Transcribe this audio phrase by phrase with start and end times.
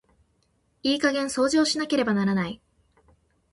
[0.81, 2.59] いい加減掃除をしなければならない。